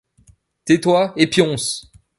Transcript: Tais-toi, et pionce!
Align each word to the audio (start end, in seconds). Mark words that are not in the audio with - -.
Tais-toi, 0.65 1.13
et 1.15 1.27
pionce! 1.27 1.91